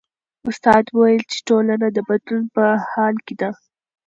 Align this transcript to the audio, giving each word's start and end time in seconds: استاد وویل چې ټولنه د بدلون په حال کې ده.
استاد 0.49 0.83
وویل 0.89 1.23
چې 1.31 1.37
ټولنه 1.47 1.87
د 1.95 1.99
بدلون 2.07 2.43
په 2.55 2.63
حال 2.89 3.15
کې 3.25 3.35
ده. 3.41 3.49